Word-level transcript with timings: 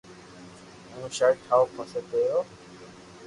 ھون 0.91 1.03
ݾرٽ 1.17 1.37
ٺاو 1.47 1.63
پسي 1.75 1.99
پيرو 2.09 2.39